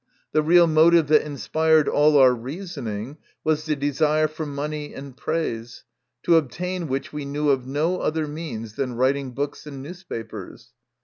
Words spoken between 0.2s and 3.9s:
The real motive that inspired all our reasoning was the